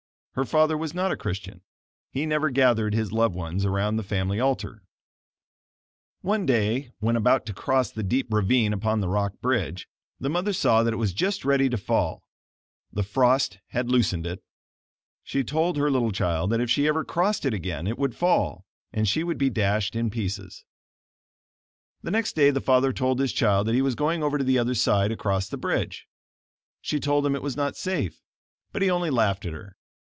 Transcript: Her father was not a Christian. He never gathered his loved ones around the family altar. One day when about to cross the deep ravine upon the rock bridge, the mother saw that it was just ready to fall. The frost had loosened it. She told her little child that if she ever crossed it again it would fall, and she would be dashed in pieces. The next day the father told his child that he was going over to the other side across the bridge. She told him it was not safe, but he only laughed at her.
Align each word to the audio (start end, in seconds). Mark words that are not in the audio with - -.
Her 0.33 0.45
father 0.45 0.77
was 0.77 0.93
not 0.93 1.11
a 1.11 1.17
Christian. 1.17 1.59
He 2.09 2.25
never 2.25 2.49
gathered 2.49 2.93
his 2.93 3.11
loved 3.11 3.35
ones 3.35 3.65
around 3.65 3.97
the 3.97 4.01
family 4.01 4.39
altar. 4.39 4.81
One 6.21 6.45
day 6.45 6.89
when 6.99 7.17
about 7.17 7.45
to 7.47 7.53
cross 7.53 7.91
the 7.91 8.01
deep 8.01 8.31
ravine 8.31 8.71
upon 8.71 9.01
the 9.01 9.09
rock 9.09 9.33
bridge, 9.41 9.89
the 10.21 10.29
mother 10.29 10.53
saw 10.53 10.83
that 10.83 10.93
it 10.93 10.97
was 10.97 11.11
just 11.11 11.43
ready 11.43 11.67
to 11.67 11.75
fall. 11.75 12.23
The 12.93 13.03
frost 13.03 13.59
had 13.71 13.91
loosened 13.91 14.25
it. 14.25 14.41
She 15.21 15.43
told 15.43 15.75
her 15.75 15.91
little 15.91 16.13
child 16.13 16.49
that 16.51 16.61
if 16.61 16.69
she 16.71 16.87
ever 16.87 17.03
crossed 17.03 17.45
it 17.45 17.53
again 17.53 17.85
it 17.85 17.99
would 17.99 18.15
fall, 18.15 18.65
and 18.93 19.09
she 19.09 19.25
would 19.25 19.37
be 19.37 19.49
dashed 19.49 19.97
in 19.97 20.09
pieces. 20.09 20.63
The 22.03 22.11
next 22.11 22.37
day 22.37 22.51
the 22.51 22.61
father 22.61 22.93
told 22.93 23.19
his 23.19 23.33
child 23.33 23.67
that 23.67 23.75
he 23.75 23.81
was 23.81 23.95
going 23.95 24.23
over 24.23 24.37
to 24.37 24.45
the 24.45 24.57
other 24.59 24.75
side 24.75 25.11
across 25.11 25.49
the 25.49 25.57
bridge. 25.57 26.07
She 26.79 27.01
told 27.01 27.25
him 27.25 27.35
it 27.35 27.43
was 27.43 27.57
not 27.57 27.75
safe, 27.75 28.21
but 28.71 28.81
he 28.81 28.89
only 28.89 29.09
laughed 29.09 29.45
at 29.45 29.51
her. 29.51 29.75